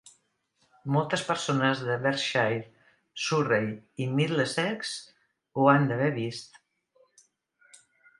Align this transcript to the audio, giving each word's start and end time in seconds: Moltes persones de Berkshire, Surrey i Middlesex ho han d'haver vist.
Moltes 0.93 1.23
persones 1.25 1.83
de 1.89 1.97
Berkshire, 2.05 2.63
Surrey 3.25 3.67
i 4.05 4.07
Middlesex 4.21 4.95
ho 5.61 5.69
han 5.73 5.87
d'haver 5.93 6.09
vist. 6.17 6.59